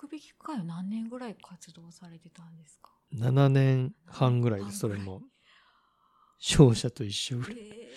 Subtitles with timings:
[0.00, 5.22] 福引会は何年ぐらい活動されてたんですか？7年半ぐらいですそれも。
[6.40, 7.56] 勝者と一緒ぐらい。
[7.58, 7.88] え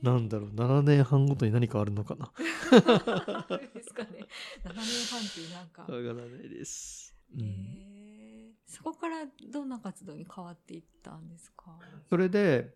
[0.00, 2.32] なんだろう7年半ごとに何かあるのかな。
[2.38, 4.26] ですかね。
[4.64, 5.82] 7年半っていうなんか。
[5.82, 8.52] わからないです、うん、へー。
[8.64, 11.78] そこからどんな活動に変わっていったんですか？
[12.08, 12.74] それで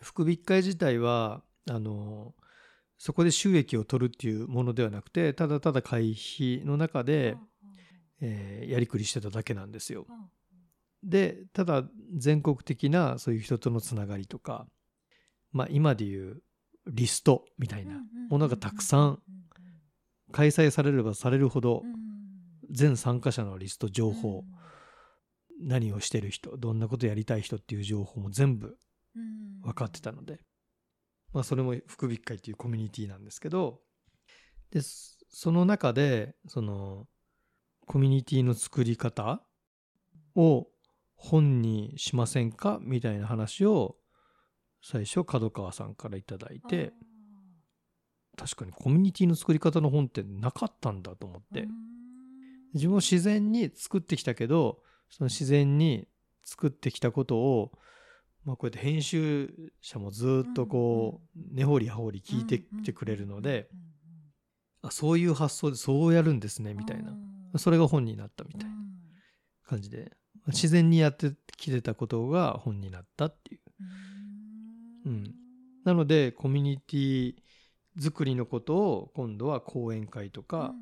[0.00, 2.34] 福引会自体はあの
[2.98, 7.36] そこで収益を取るっていうものではなくてただただ会費の中で、
[8.20, 10.06] えーやりくりしてただけなんですよ。
[11.02, 11.84] でただ
[12.16, 14.66] 全国的なそういう人とのつながりとか
[15.52, 16.42] まあ今でいう
[16.86, 19.22] リストみたいなものがたくさん
[20.32, 21.82] 開催されればされるほど
[22.70, 24.14] 全参加者のリスト情うん。
[24.14, 24.44] 報
[25.58, 28.76] 何をしてる人どんなことやりたい人っていう情報も全部
[29.14, 29.60] うん。
[29.62, 30.40] 分かってたので
[31.32, 33.80] まあそれも福引会っていうコミュニティなんですけど
[34.70, 37.06] でそその中でその
[37.86, 39.40] コミュニティの作り方
[40.34, 40.66] を
[41.14, 42.78] 本にしませんか？
[42.82, 43.96] みたいな話を
[44.82, 46.92] 最初角川さんからいただいて
[48.36, 51.62] 確かにコミュニティの作り方の本ってなかったんだと思って。
[51.62, 51.70] うん。
[52.74, 56.06] 自分も自然に作ってきたけどその自然に
[56.44, 57.72] 作ってきたことを、
[58.44, 63.68] まあ、こうやって編集者もずっとこう根掘り葉掘り聞いてきてくれるので
[64.82, 67.12] あそういう発想でそうやるんですねみたいな。
[67.12, 68.76] うんそれが本になったみたいな
[69.66, 70.12] 感じで
[70.48, 73.60] 自然にやってきてたことが本になったっていう。
[75.06, 75.12] うん。
[75.12, 75.34] うん。
[75.84, 77.34] なのでコミュニティ
[77.98, 80.74] 作りのことを今度は講演会とか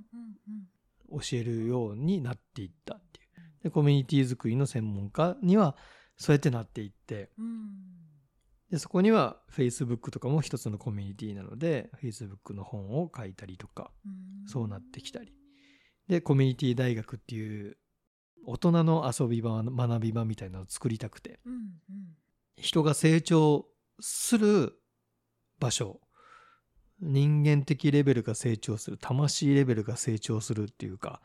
[1.11, 3.63] 教えるようになっていったっていう。
[3.65, 5.77] でコミュニティ作りの専門家には
[6.17, 7.31] そうやってなっていって。
[7.39, 7.95] うん。
[8.71, 14.09] でそこには Facebook とかも一つのコミュニティなので Facebook の本を書いたりとかう
[14.45, 14.49] ん。
[14.49, 15.33] そうなってきたり
[16.09, 17.77] でコミュニティ大学っていう
[18.47, 21.41] 大人の遊び場学び場みたいなのを作りたくて。
[21.47, 21.61] うんうん。
[22.57, 23.67] 人が成長
[24.01, 24.81] する
[25.59, 26.01] 場所。
[27.01, 28.99] 人間的レベルが成長する。
[28.99, 31.21] 魂レベルが成長するっていうか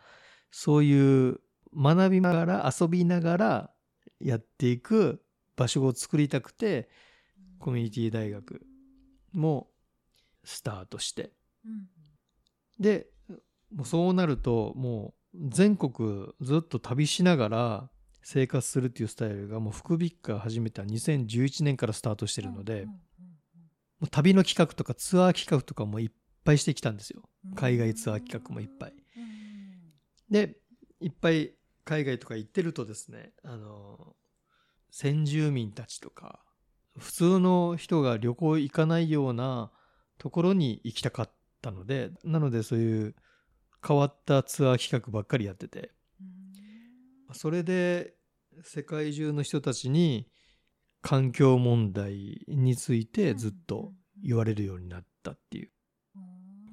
[0.51, 1.39] そういう
[1.75, 3.71] 学びながら遊びながら
[4.19, 5.23] やっていく
[5.55, 6.89] 場所を作りたくて
[7.59, 8.65] コミュニティ大学
[9.33, 9.69] も
[10.43, 11.31] スタートして。
[11.65, 11.87] うん。
[12.79, 13.07] で
[13.73, 17.89] もうそうなるともう全国ずっと旅しながら
[18.21, 22.87] 生活するっていうスタイルがもう福引が始めた2011年からスタートしてるので、
[24.11, 26.09] 旅の企画とかツアー企画とかもいっ
[26.43, 27.23] ぱいしてきたんですよ。
[27.45, 27.55] うん。
[27.55, 28.93] 海外ツアー企画もいっぱい。
[29.17, 29.93] うん。
[30.29, 30.57] で
[31.01, 31.53] いっぱい
[31.85, 34.15] 海外とか行ってるとですねあの
[34.91, 36.39] 先住民たちとか
[36.97, 39.71] 普通の人が旅行行かないような
[40.17, 41.29] ところに行きたかっ
[41.61, 43.15] たのでなのでそういう
[43.85, 45.91] 変わったツアー企画ばっかりやってて。
[46.19, 46.23] う
[47.31, 47.35] ん。
[47.35, 48.13] それで
[48.63, 50.27] 世界中の人たちに
[51.01, 55.71] 環境問題についてずっと言われるようになったっていう。
[56.15, 56.19] う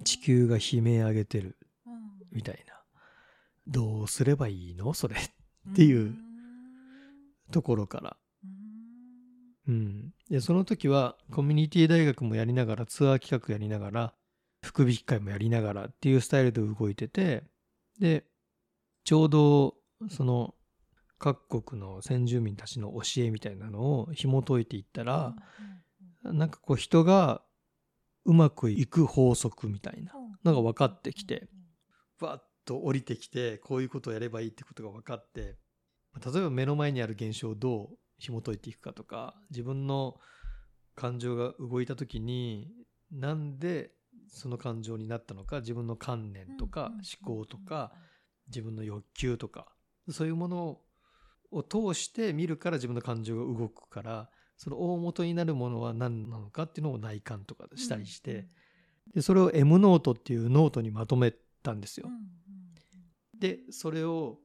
[0.01, 0.05] ん。
[0.05, 1.57] 地球が悲鳴上げてる
[1.87, 1.93] うん。
[2.33, 2.75] みたいな。
[3.67, 4.95] どうすればいいの？
[4.95, 6.15] それっていう
[7.51, 8.17] ところから。
[8.45, 8.57] うん。
[9.69, 14.15] うん、でその時はコミュニティ大学もやりながらツアー企画やりながら
[14.67, 17.45] 福引会もやりながらっていうスタイルで動いてて
[17.99, 18.25] で
[19.05, 19.75] ちょうど
[20.11, 20.55] その
[21.19, 25.35] 各国の先住民たちの教えみたいなのを紐解いていったら、
[26.23, 27.41] なんかこう人が
[28.27, 30.13] うまくいく法則みたいな
[30.45, 31.49] のが分かってきて
[32.21, 35.57] バッと降りてきてこういうことをやればいいってことが分かって
[36.23, 37.89] 例えば目の前にある現象をどう
[38.19, 40.17] 紐解いていくかとか自分の
[40.97, 42.69] 感情が動いた時に
[43.13, 43.93] なんで
[44.29, 46.93] その感情になったのか自分の観念とか
[47.25, 47.93] 思考とか
[48.49, 49.67] 自分の欲求とか
[50.11, 50.79] そういうもの
[51.51, 58.47] を通して見るから自分の感情が動くからその大元になるものは何なのかっていうのを内観とかでしたりして、
[59.15, 61.33] でそれを M ノートっていうノートにまとめ
[61.63, 62.09] たんですよ。
[63.39, 64.39] でそれを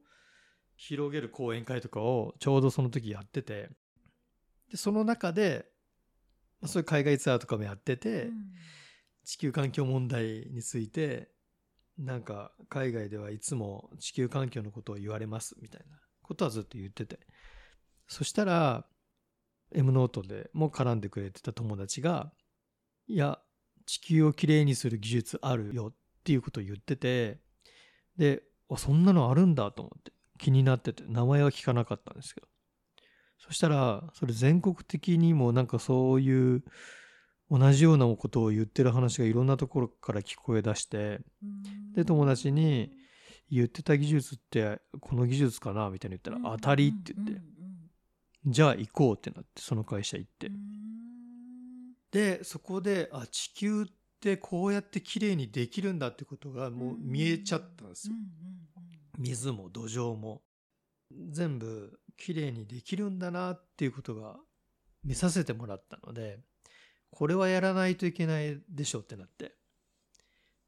[0.76, 3.70] 広げる講演会とかをちょうどその時やってて
[4.70, 5.66] でその中で
[6.60, 8.28] まあそういう海外ツアーとかもやってて、
[9.24, 11.30] 地球環境問題について
[11.98, 17.20] なんか海外ではいつも地球環境のことを言われますみたいなことはずっと言ってて。
[18.08, 18.84] そしたら
[19.74, 22.30] M ノートでも絡んでくれてた友達が
[23.06, 23.38] いや
[23.86, 27.40] 地球をきれいにする技術あるよっていうことを言ってて
[28.18, 32.48] であそんなのあるんだと思って気になってて名前は聞かなかったんですけど。
[33.38, 36.62] そしたらそれ全国的にもなんかそういう
[37.50, 41.20] 同じようなことを言ってる話がいろんなところから聞こえ出して
[41.94, 42.90] で友達に
[43.52, 47.42] 「言ってた技術ってこの技術かなみたいに言ったら当たりって言って、
[48.46, 50.54] じゃあ行こうってなってその会社行って、うん。
[52.10, 53.86] でそこであ地球っ
[54.20, 58.14] てこうやって綺麗にできるんだってことがもう見えちゃったんですよ、
[59.18, 60.42] 水も土壌も。
[61.30, 64.38] 全部綺麗にできるんだなっていうことが
[65.04, 66.40] 見させてもらったので
[67.12, 69.52] これはやらないといけないでしょってなって。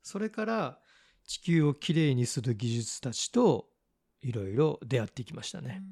[0.02, 0.78] それから
[1.26, 3.66] 地球をきれいにする技術たちと
[4.20, 5.82] いろいろ出会ってきましたね、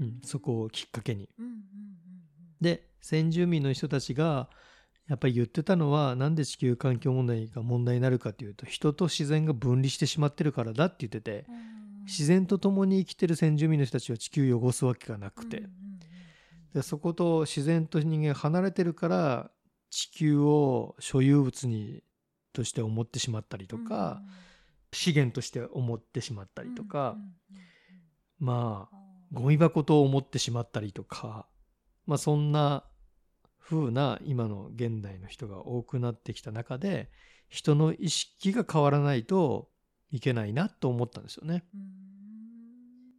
[0.00, 1.28] うん、そこをきっかけに。
[2.60, 4.50] で先住民の人たちが
[5.08, 11.46] やっぱり言ってたのはなんで地球環境問題が問題になるかというと人と自然が分離してしまってるからだって言ってて
[12.06, 15.62] 自然と共に生きてる先住民の人たちは地球を汚すわけがなくて、
[16.74, 19.50] でそこと自然と人間が離れてるから
[19.92, 22.02] 地球を所有物に
[22.54, 24.22] として思ってしまったりとか、
[24.90, 27.32] 資源として思ってしまったりとか、うんうんうん
[28.38, 31.46] まあうんゴミ箱と思ってしまったりとか
[32.04, 32.84] まあそんな
[33.58, 37.08] 風な今の現代の人が多くなってきた中で
[37.48, 39.70] 人の意識が変わらないと
[40.10, 41.64] いけないなと思ったんですよね。
[41.74, 41.80] うん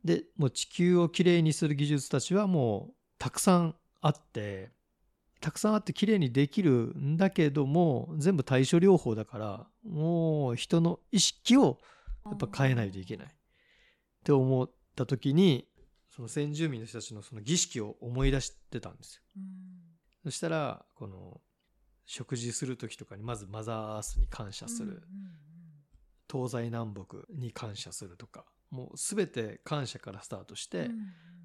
[0.03, 4.71] でもう地球をきれいにする技術たちはもうたくさんあって
[5.43, 11.79] たくさんあってきれいにできるんだけども全部対処療法だからもう人の意識を
[12.25, 13.27] やっぱ変えないといけない。
[13.27, 13.29] っ
[14.23, 15.67] て思った時に
[16.09, 19.21] その先住民の人たちのその儀式を思い出してたんですよ。
[19.35, 19.43] うん。
[20.23, 21.41] そしたらこの
[22.05, 25.03] 食事する時とかにまずマザーアースに感謝する、
[26.31, 30.89] 東西南北に感謝するとかもう全て感謝からスタートして、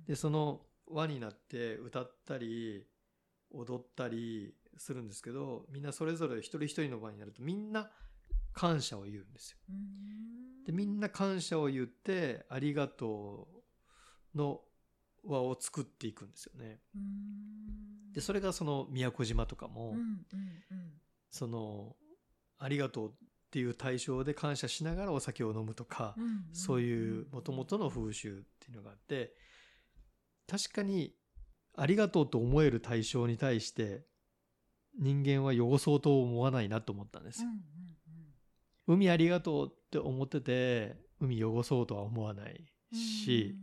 [0.07, 2.87] でその輪になって歌ったり
[3.53, 7.91] 踊ったりするんですけどみんなそれぞれ一人一人の輪になるとみんな
[8.53, 9.59] 感謝を言うんですよ。
[9.71, 13.49] うんでみんな感謝を言ってありがと
[14.35, 14.61] うの
[15.25, 16.81] 輪を作っていくんですよね。
[16.95, 19.95] うんでそれがその宮古島とかも、
[21.31, 21.95] その
[22.59, 23.13] ありがとうっ
[23.51, 26.17] ていう対象で感謝しながらお酒を飲むとか、
[26.53, 29.35] そういうもともとの風習っていうのがあって
[30.47, 31.15] 確かに
[31.81, 34.03] ありがとうと思える対象に対して
[34.99, 37.43] 人間は汚そうと思わないなと思ったんです。
[37.43, 37.49] よ。
[37.49, 38.97] うんうん。
[38.97, 42.99] 海ありがとうって思ってて海汚そうとは思わないうん。
[42.99, 43.55] し、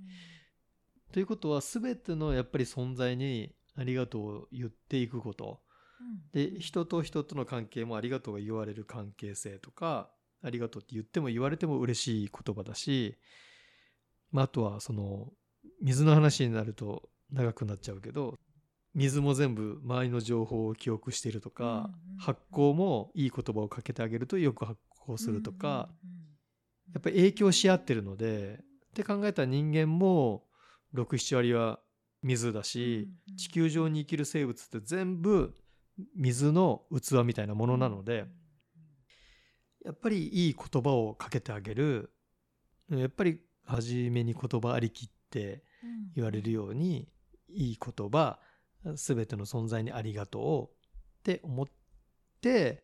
[1.12, 5.60] ということは全てのやっぱり存在にありがとうを言っていくこと。
[6.34, 6.54] うん。
[6.54, 10.10] で人と人との関係もありがとうが言われる関係性とか
[10.42, 13.18] ありがとうって言っても言われても嬉しい言葉だし、
[14.32, 15.32] まあ、あとはその
[15.82, 18.36] 水の話になると長くなっちゃうけど
[18.94, 25.68] 水も全部周りの情報を記憶しているとか、うんうんうん発酵もいい言葉をかけてあげるとよく発酵するとか、
[26.04, 26.26] うんうんうん
[26.94, 30.44] やっぱり影響し合ってるのでって考えたら人間も
[30.96, 31.80] 67割は
[32.24, 35.54] 水だし、うんうん地球上に生きる生物って全部
[36.16, 38.26] 水の器みたいなものなので、
[39.84, 42.12] やっぱりいい言葉をかけてあげる。
[42.90, 46.14] やっぱり初めに言葉ありきってうん。
[46.16, 47.10] 言われるように
[47.56, 48.40] いい言葉
[48.94, 51.66] 全ての存在にありがとうって思っ
[52.42, 52.84] て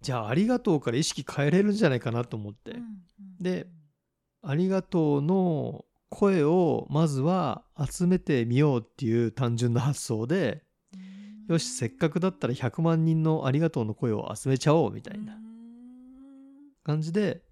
[0.00, 2.76] じゃあありがとうから意識変えれるんじゃないかなと思って、
[3.40, 3.66] で
[4.42, 10.62] ありがとうの声をまずは集めてみようっていう単純な発想で
[10.94, 10.96] う
[11.50, 11.54] ん。
[11.54, 15.40] よしせっかくだったら100万人のありがとうの声を集めちゃおうみたいなうん。
[16.84, 17.42] 感じで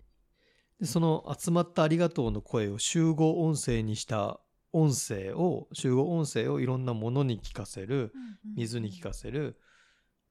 [0.80, 4.40] でその集まったありがとうの声を集合音声にした
[4.76, 8.12] 音声を集合音声をいろんなものに聞かせる
[8.56, 9.58] 水に聞かせる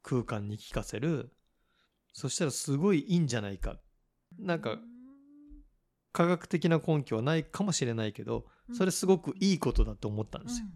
[0.04, 1.32] 空間に聞かせる。
[2.14, 3.78] そしたらすごいいいんじゃないか。
[4.38, 4.78] なんか
[6.12, 10.68] 科学的な根拠はないかもしれないけどそれすごくいいことだと思ったんですよ。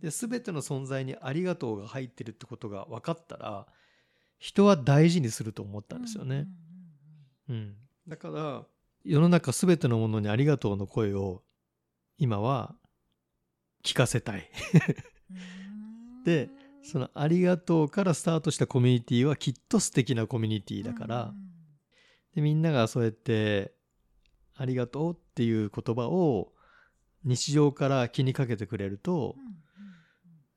[0.00, 3.66] で全ての存在にありがとうが入ってるってことが分かったら
[4.38, 6.48] 人は大事にすると思ったんですよね。
[7.48, 7.76] うん、
[8.08, 8.66] だから
[9.04, 11.42] 世の中全てのものにありがとうの声を
[12.22, 12.76] 今は
[13.82, 14.48] 聞かせたい。
[16.24, 16.50] で
[16.84, 21.34] そのありがとうからスタートしたコミュニティはきっと素敵なコミュニティだから、
[22.36, 23.74] でみんながそうやって
[24.54, 26.52] ありがとうっていう言葉を
[27.24, 29.34] 日常から気にかけてくれると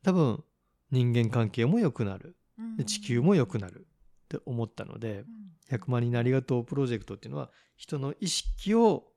[0.03, 0.43] 多分
[0.91, 2.37] 人間関係も良くなる。
[2.77, 3.87] で地球も良くなる。
[4.25, 5.23] って思ったので
[5.71, 9.14] 100万人のありがとうプロジェクトっていうのは人の意識を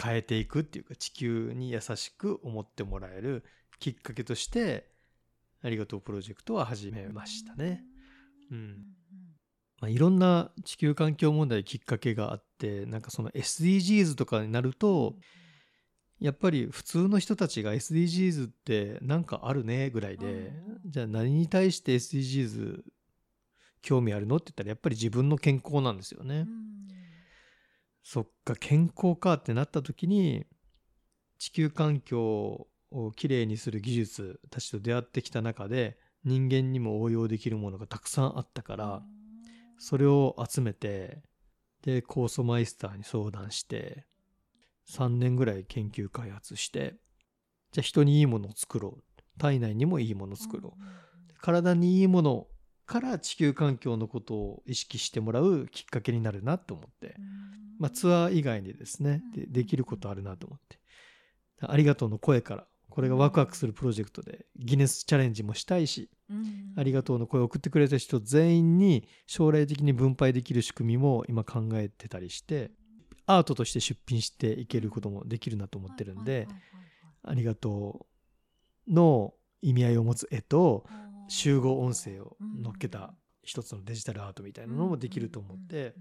[0.00, 3.44] 変えていくっていうか地球に優しく思ってもらえる
[3.80, 4.86] きっかけとして
[5.62, 7.82] ありがとうプロジェクトは始めましたね。
[8.50, 8.76] うん。
[9.80, 15.16] まあ、いろんな地球環境問題きっかけがあってなんかその SDGs とかになると
[16.20, 20.90] やっぱり普通の人たちが SDGs ってなんかあるねぐらいで、うん。
[20.90, 22.82] じゃあ何に対して SDGs
[23.82, 26.40] 興味あるのって言ったらやっぱり自分の健康なんですよね。
[26.40, 26.77] うん
[28.10, 30.46] そっか健康かってなった時に
[31.38, 39.02] 地球環境をきれいにする技術たちと出会ってきた中で人間にも応用できるものがたくさんあったから
[39.76, 41.20] それを集めて
[41.82, 44.06] で酵素マイスターに相談して
[44.90, 46.94] 3年ぐらい研究開発して
[47.72, 49.38] じゃあ人にいいものを作ろう。
[49.38, 51.34] 体内にもいいものを作ろう。
[51.42, 52.46] 体にいいもの
[52.88, 57.14] から地球環境のことを意識してもらうきっかけになるなと思って。
[57.78, 60.80] まあ、ツアー以外にですねでできることあるなと思って。
[61.60, 66.72] ありがとうの声からこれがワクワクするプロジェクトでギネスチャレンジもしたいしうん。
[66.76, 72.70] ありがとうの声を送ってくれた人全員に将来的に分配できる仕組みも今考えてたりして
[73.26, 76.48] アートとして出品していけることもできるなと思ってるんで
[77.22, 78.06] ありがと
[78.88, 80.86] うの意味合いを持つ絵と
[81.28, 85.94] 集合音声を乗っけた一つのデジタルアートみたいなのもできると思って。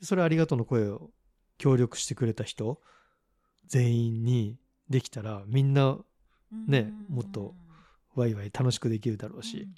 [0.00, 1.10] それありがとうの声を
[1.56, 2.80] 協力してくれた人
[3.66, 4.56] 全員に
[4.88, 5.98] できたらみんな
[6.66, 7.54] ねもっと
[8.14, 9.68] ワイワイ楽しくできるだろうし。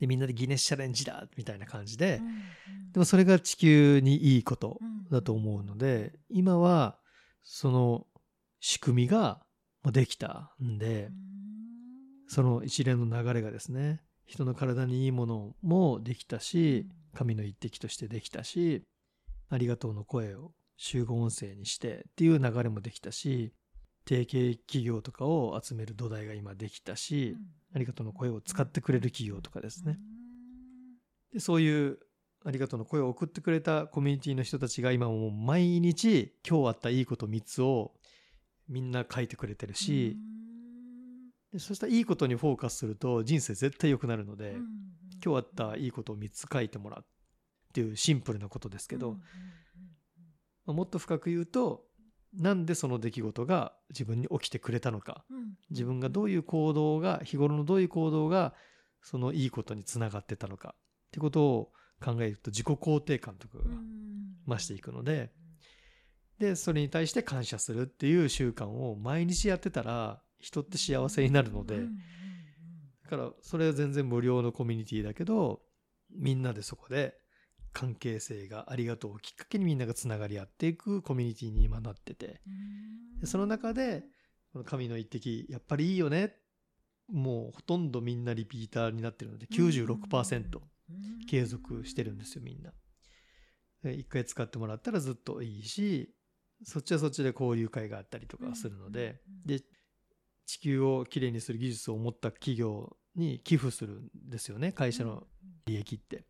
[0.00, 2.20] でみんなでギネスチャレンジだみたいな感じで。
[2.92, 4.78] でもそれが地球にいいこと
[5.10, 6.98] だと思うので今は
[7.44, 8.06] その
[8.60, 9.42] 仕組みが
[9.84, 11.10] できたんで
[12.28, 18.82] その一連の流れがですね人の体にいいものもできたし神の一滴としてできたし
[19.48, 23.52] ありがとうの声を集合音声にしてっていう流れもできたし
[24.08, 27.36] 提携企業とかを集める土台が今できたし、
[27.74, 29.98] ありがとうの声を使ってくれる企業とかですね。
[31.32, 31.98] でそういう
[32.44, 37.94] ありがとうの声を送ってくれたコミュニティの人たちが今も毎日今日あったいいこと3つを
[38.68, 40.16] みんな書いてくれてるし、
[41.58, 44.56] そうしたらいいことにフォーカスすると人生絶対良くなるので、
[45.24, 47.04] 今日あったいいことを3つ書いてもらうっ
[47.72, 49.12] ていうシンプルなことですけど、
[50.64, 51.84] まあもっと深く言うと
[52.34, 55.24] なんでその出来事が自分に起きてくれたのか
[55.70, 58.54] 自分がどういう行動が日頃のどういう行動が
[59.02, 60.80] そのいいことにつながってたのかっ
[61.12, 61.72] てことを
[62.04, 63.64] 考えると自己肯定感とかが
[64.48, 65.30] 増していくので
[66.38, 71.80] でそれに対して感謝するっていう習慣を毎日やってたら人って幸せになるので
[73.04, 75.60] だからそれは全然無料のコミュニティだけど
[76.10, 77.14] みんなでそこで
[77.72, 82.40] 関係性がありがとうをきっかけにみんながつながり合っていくコミュニティに今なってて。
[83.20, 84.04] でその中で
[84.52, 86.36] この神の一滴やっぱりいいよね。
[87.08, 90.58] もうほとんどみんなリピーターになってるので96%
[91.28, 92.72] 継続してるんですよみんな。
[93.82, 96.14] で一回使ってもらったらずっといいし
[96.64, 99.20] そっちはそっちで交流会があったりとかするので。
[99.44, 99.62] で
[100.46, 105.24] 地球をきれいにする技術を持った企業に寄付するんですよね会社の
[105.66, 106.24] 利益って。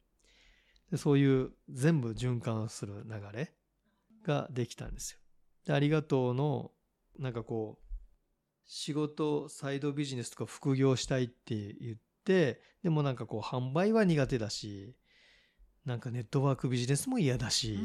[0.91, 3.53] でそういう全部循環する流れ
[4.25, 5.19] ができたんですよ。
[5.67, 6.71] でありがとうの
[7.19, 7.87] なんかこう
[8.65, 14.95] 仕事サイドビジネスとか副業したいって言ってでもなんかこう販売は苦手だし
[15.85, 17.79] なんかネットワークビジネスも嫌だし、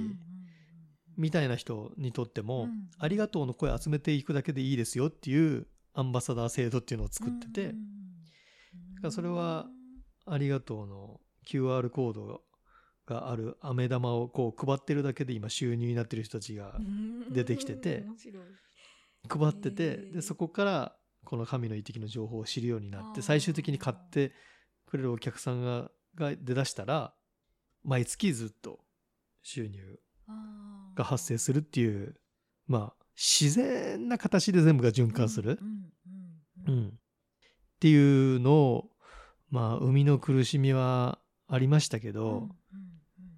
[1.18, 7.76] みたいな人にとっても、うんありがとうの声集めていくだけでいいですよっていうアンバサダー制度っていうのを作ってて、
[9.02, 9.68] からそれは
[10.26, 12.42] ありがとうの QR コード
[13.06, 16.76] がある飴玉をこう配ってるだけで今収入になってる人たちが
[17.32, 18.06] 出てきてて
[19.28, 20.96] 配っててでそこから
[21.26, 24.32] この神の一滴の情報を知るようになって最終的に買って
[24.86, 27.14] くれるお客さんがが出だしたら
[27.84, 28.80] 毎月ずっと
[29.42, 30.00] 収入
[30.96, 32.16] が発生するっていう
[32.68, 35.68] まあ自然な形で全部が循環する、うん
[36.68, 36.86] うんううん。
[36.86, 36.92] んっ
[37.80, 38.90] ていうのを
[39.50, 42.50] まあ生みの苦しみはありましたけど、うんうん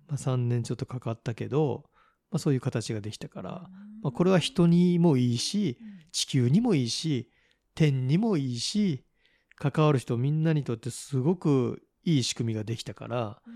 [0.08, 1.86] まあ、3年ちょっとかかったけど、
[2.32, 7.32] まあ、そういう形ができたから、うんまあ、これは人にもいいしうん地球にもいいし
[7.74, 9.03] 天にもいいし
[9.56, 13.53] 関わる人みんなにとってすごくいい仕組みができたからうん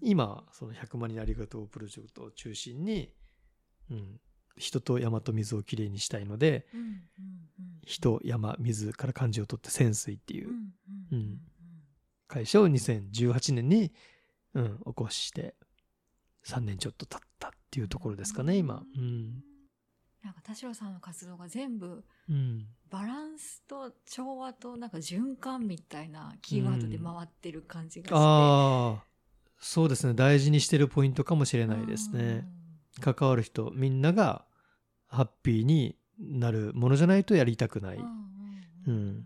[0.00, 3.10] 今その100万人ありがとうプロジェクトを中心に、
[3.90, 4.20] うん、
[4.58, 6.98] 人と山と水をきれいにしたいのでうんうんうん。
[7.84, 10.54] 人山水から漢字を取って潜水っていううん
[11.12, 11.38] うんうん
[12.28, 13.90] 会社を2018年に、
[14.52, 15.54] うん、起こして
[16.46, 18.82] 3年ちょっと経ったっていうところですかね今。
[18.96, 19.42] うん。
[20.22, 22.66] なんか田代さんの活動が全部うん。
[22.90, 29.04] バランスと調和となんか循環みたいなキーワードで回ってる感じがして、ああ
[29.60, 30.14] そうですね。
[30.14, 32.46] 大事にしてるポイントかもしれないですね。
[33.00, 34.44] 関わる人みんなが
[35.08, 38.06] ハッピーになるものじゃないとやりたくない、うんっ
[38.86, 39.24] うんうん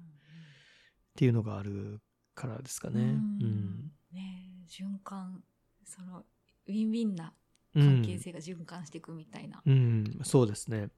[1.15, 2.01] ていうのがある
[2.35, 3.01] からですかね。
[3.01, 3.93] うん。
[4.12, 5.43] ねえ循環
[5.85, 6.25] その
[6.67, 7.35] ウィンウィンな
[7.75, 9.62] うん関係性が循環していくみたいな。
[9.65, 10.89] うん、そうですね。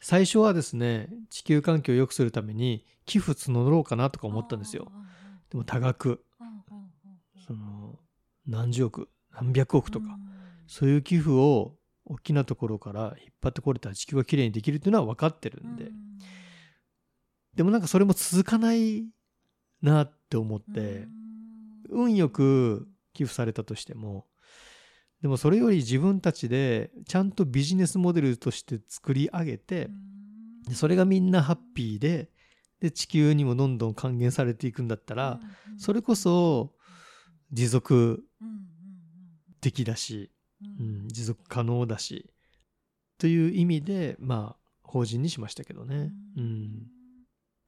[0.00, 4.90] 最初はですね地球環境を良くするために寄付募ろうかなとか思ったんですよ。
[5.50, 6.22] でも多額。
[7.46, 7.98] その
[8.46, 10.20] 何十億何百億とか、うん。
[10.66, 15.92] そういう寄付を大きなところから引っ張ってこれたら地球がきれいにできるっていうのは分かってるんで、うん。
[17.54, 19.04] でもなんかそれも続かない
[19.82, 21.06] なって思って、
[21.88, 24.26] 運よく寄付されたとしても
[25.22, 29.88] でもそれより自分たちでちゃんとビジネスモデルとして作り上げて
[30.68, 32.30] でそれがみんなハッピーで
[32.80, 35.40] で地球にもどんどん還元されていくんだったら
[35.78, 36.74] それこそ
[37.50, 38.22] 持続
[39.60, 40.30] 的だし、
[40.62, 42.30] うん、持続可能だし
[43.18, 46.12] という意味でまあ法人にしましたけどね。
[46.36, 46.86] うん、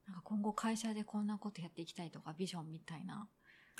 [0.07, 3.29] なんか今後会社でこんなことやっていきたいとかビジョンみたいな。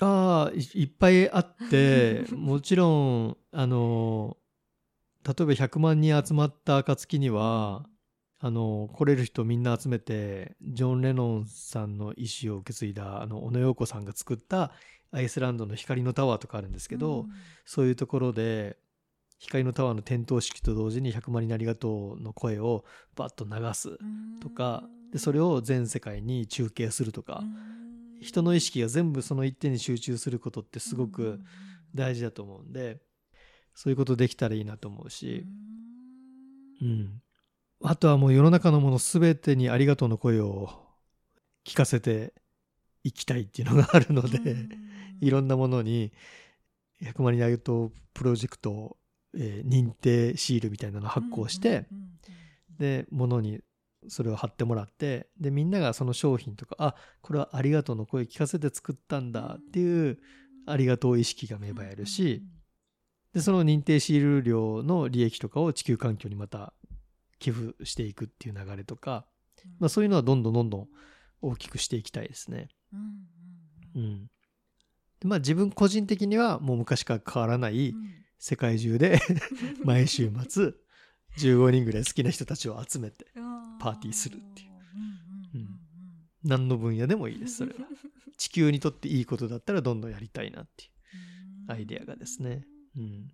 [0.01, 4.37] ああいいっぱいあって もちろんあの
[5.25, 7.85] 例えば100万人集まった暁には
[8.39, 14.71] あの来れる人みんな集めてジョン・レノンさんの意思を受け継いだあの小野洋子さんが作った
[15.11, 17.25] アイスランドの光のタワーとかあるんですけど、
[17.65, 18.77] そういうところで
[19.39, 23.97] 光のタワーの点灯式と同時に100万人ありがとうの声をバッと流す
[24.41, 27.43] とかでそれを全世界に中継するとか。
[28.21, 31.39] 人の意識が全部その一点に集中することってすごく
[31.95, 32.99] 大事だと思うんで
[33.73, 35.45] そういうことできたらいいなと思うし、
[36.81, 37.21] うん、
[37.81, 40.69] あとはもう世の中のもの全てにありがとうの声を
[41.65, 42.33] 聞かせて
[43.03, 44.67] いきたいっていうのがあるので、
[45.21, 46.11] いろんなものに
[47.01, 48.97] 100万人ありがとうプロジェクトを、
[49.37, 51.85] えー認定シールみたいなのを発行して、
[52.79, 53.61] で物に
[54.07, 60.17] それを貼ってもらってでみんながその商品とかあこれはありがとうの声聞かせて作ったんだっていう
[60.65, 62.43] ありがとう意識が芽生えるし、
[63.33, 66.73] でその認定シール料の利益とかを地球環境にまた
[67.39, 69.25] 寄付していくっていう流れとか、
[69.79, 70.87] まあ、そういうのはどんどんどんどん
[71.41, 72.69] 大きくしていきたいですね。
[73.95, 74.29] うん
[75.19, 77.93] でまあ、自分個人的にはもう昔から変わらない
[78.39, 79.19] 世界中で
[79.83, 80.73] 毎週末
[81.37, 83.27] 15人ぐらい好きな人たちを集めて
[83.79, 84.69] パーティーするっていう。
[85.55, 85.79] うん
[86.41, 87.79] 何の分野でもいいですそれは。
[88.37, 93.33] 地球にとっていいことだったらどんどんやりたいなっていうアイデアがですね、うん、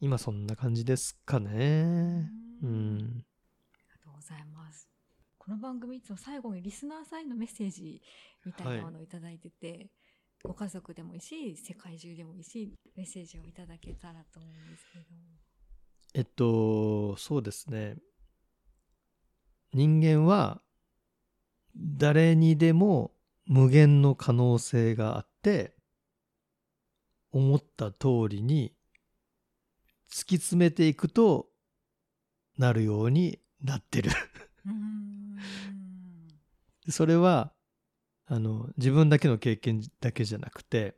[0.00, 2.30] 今そんな感じですかね。
[2.62, 3.24] うん。
[3.72, 4.90] ありがとうございます。
[5.38, 8.02] この番組いつも最後にリスナーさんへのメッセージ
[8.44, 9.90] みたいなものをいただいてて、
[10.46, 15.04] ご家族でもいいし、世界中でもいいし、メッセージをいただけたらと思うんですけど。
[16.14, 17.96] えっとそうですね。
[19.72, 20.62] 人間は
[21.76, 23.12] 誰にでも
[23.46, 25.74] 無限の可能性があって
[27.32, 28.72] 思った通りに
[30.10, 31.48] 突き詰めていくと
[32.56, 34.10] なるようになってる。
[36.88, 37.52] それは
[38.26, 40.94] あの自分だけの経験だけじゃなくて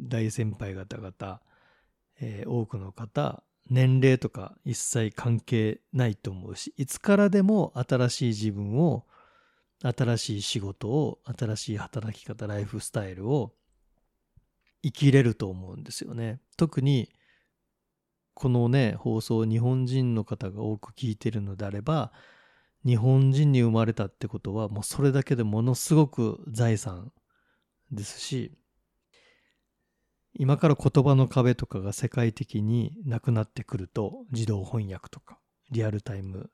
[0.00, 1.40] 大先輩方々、
[2.20, 9.06] えー多くの方年齢とか一切関係ないと思うしいつからでも新しい自分を
[9.82, 13.52] 新しい仕事を新しい働き方ライフスタイルを
[14.82, 16.40] 生きれると思うんですよね。
[16.56, 17.10] 特に
[18.34, 22.12] このね放送日本人の方が多く聞いてるのであれば
[22.86, 27.12] 日本人に生まれたってことはもうそれだけでものすごく財産
[27.90, 28.52] ですし
[30.34, 35.38] 今から言葉の壁とかが世界的になくなってくると自動翻訳とか
[35.70, 36.50] リアルタイム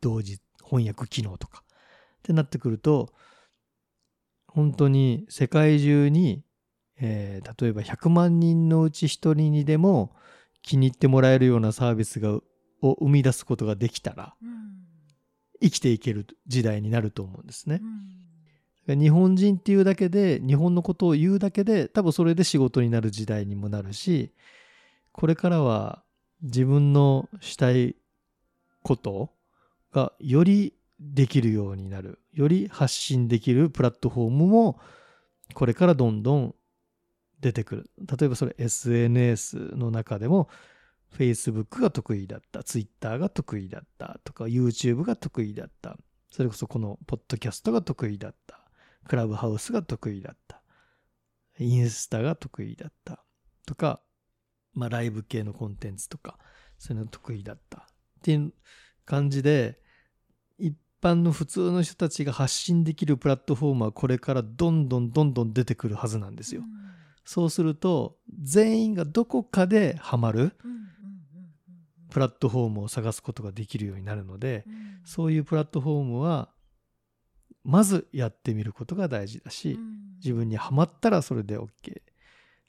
[0.00, 1.66] 同時翻訳機能とかっ
[2.22, 3.10] てなってくると
[4.46, 6.42] 本当に世界中に、
[7.00, 10.14] えー例えば100万人のうち1人にでも
[10.62, 12.42] 気に入ってもらえるようなサービスがを
[13.00, 14.77] 生み出すことができたらうん。
[15.60, 17.80] 生きていける時代になると思うんですね。
[18.86, 18.94] う。
[18.94, 19.00] ん。
[19.00, 24.32] 日本人っていうだけで日本のことを言うだけで多分それで仕事になる時代にもなるし
[25.12, 26.02] これからは
[26.40, 27.96] 自分のしたい
[28.82, 29.30] こと
[29.92, 32.18] がよりできるようになる。
[32.32, 34.80] より発信できるプラットフォームも
[35.54, 36.54] これからどんどん
[37.40, 37.90] 出てくる。
[37.98, 40.48] 例えばそれ SNS の中でも
[41.16, 45.96] Facebook が得意だった Twitter が得意だったとか YouTube が得意だった。
[46.30, 48.58] それこそこのポッドキャストが得意だった。
[49.08, 50.62] クラブハウスが得意だった、
[51.58, 53.24] インスタが得意だった。
[53.66, 54.00] とか、
[54.74, 56.38] まあライブ系のコンテンツとか、
[56.78, 57.88] そういうの得意だった。
[57.88, 58.52] っていう
[59.04, 59.80] 感じで、
[60.58, 66.62] 一般の普通の人たちが発信できるプラットフォームはこれからどんどんどんどん出てくるはずなんですよ。
[67.24, 70.52] そうすると、全員がどこかでハマる
[72.10, 74.64] プラットフォームを探すことができるようになるので、
[75.04, 76.50] そういうプラットフォームは、
[77.64, 79.78] まずやってみることが大事だし、
[80.18, 81.68] 自分にはまったらそれで OK。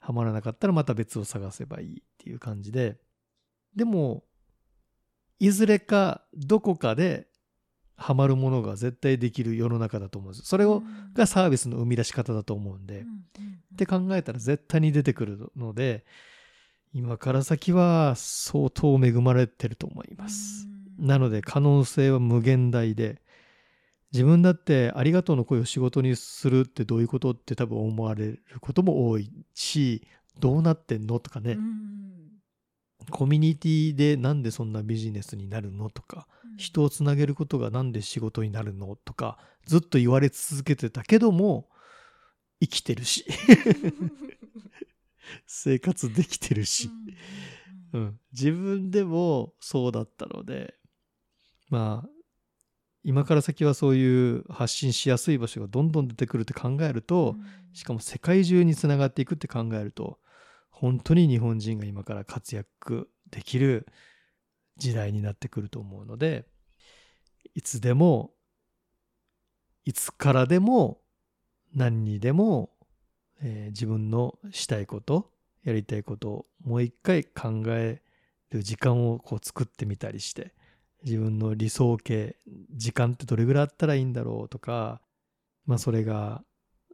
[0.00, 2.98] はまらなかったらまた別を探せばいいっていう感じで、
[3.76, 4.24] でも、
[5.38, 7.28] いずれかどこかで
[7.96, 10.46] ハマるものが絶対できる世の中だと思うんです。
[10.46, 13.04] それを、がサービスの生み出し方だと思うんで、
[13.74, 16.04] って考えたら絶対に出てくるので、
[16.92, 20.66] 今から先は相当恵まれてると思います。
[20.98, 23.22] なので可能性は無限大で、
[24.12, 30.06] 自分だってありがとうの声を仕事にするってどういうことって多分思われることも多いし、
[30.40, 31.58] どうなってんのとかね、
[33.10, 36.26] コミュニティでなんでそんなビジネスになるのとか、
[36.56, 41.68] 人をつなげることがなんで仕事になるのとか、ずっと言われ続けてたけども、
[42.60, 43.24] 生きてるし
[45.46, 46.90] 生活できてるし、
[47.92, 50.74] うん、自分でもそうだったので
[51.68, 52.08] まあ
[53.02, 57.34] 今から先はそういう発信しやすい場所がどんどん出てくるって考えると、
[57.72, 60.18] しかも世界中につながっていくって考えると
[60.70, 63.86] 本当に日本人が今から活躍できる
[64.76, 66.46] 時代になってくると思うので
[67.54, 68.32] いつでも
[69.84, 71.00] いつからでも
[71.74, 72.70] 何にでも
[73.42, 75.30] えー、自分のしたいこと
[75.64, 78.02] やりたいことをもう一回考え
[78.50, 80.52] る時間をこう作ってみたりして
[81.04, 82.36] 自分の理想形
[82.74, 85.00] 時間ってどれぐらいあったらいいんだろうとか
[85.66, 86.42] まあそれが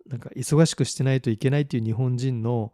[0.07, 2.73] なんか忙しくしてないといけないっていう日本人の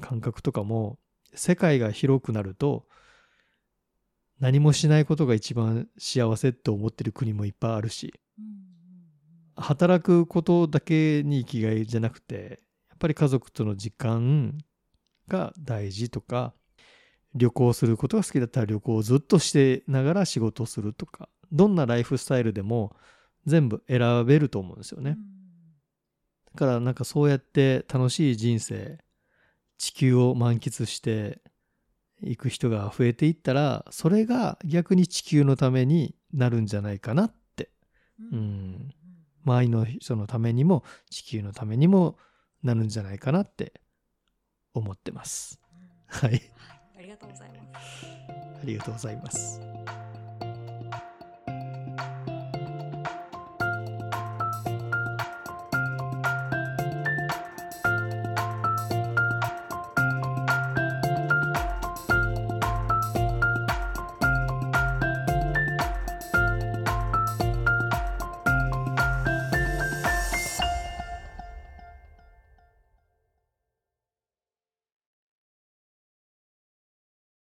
[0.00, 0.98] 感覚とかも
[1.34, 2.86] 世界が広くなると
[4.38, 8.14] 何もしないことが一番幸せって思ってる国もいっぱいあるし
[9.56, 12.60] 働くことだけに生きがいじゃなくて
[13.02, 14.56] ぱり家族との時間
[15.26, 16.54] が大事とか
[17.34, 22.94] 旅行することが好きだったら旅行をずっとしてながら仕事をするとかどんなライフスタイルでも
[23.44, 25.18] 全部選べると思うんですよね。
[26.54, 28.98] だからなんかそうやって楽しい人生
[29.78, 31.40] 地球を満喫して
[32.22, 37.70] いく人が増えていったらそれが逆に地球のためになるんじゃないかなって、
[38.32, 38.90] うん、
[39.44, 42.16] 周りの人のためにも地球のためにも
[42.62, 43.80] なるんじゃないかなって
[44.74, 45.60] 思ってます。
[46.06, 46.40] はい。
[46.96, 48.06] ありがとうございます。
[48.06, 49.71] ありがとうございます。